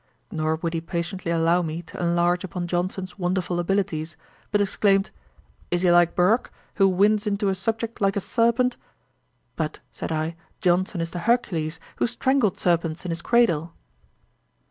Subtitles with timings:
[0.31, 4.17] Nor would he patiently allow me to enlarge upon Johnson's wonderful abilities;
[4.49, 5.11] but exclaimed,
[5.69, 8.77] 'Is he like Burke, who winds into a subject like a serpent?'
[9.55, 13.73] 'But, (said I,) Johnson is the Hercules who strangled serpents in his cradle.'